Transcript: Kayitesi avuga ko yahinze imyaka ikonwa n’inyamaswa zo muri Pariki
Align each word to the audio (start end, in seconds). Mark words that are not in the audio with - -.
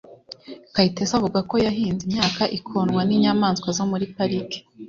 Kayitesi 0.73 1.13
avuga 1.19 1.39
ko 1.49 1.55
yahinze 1.65 2.01
imyaka 2.05 2.43
ikonwa 2.57 3.01
n’inyamaswa 3.07 3.67
zo 3.77 3.83
muri 3.91 4.05
Pariki 4.15 4.59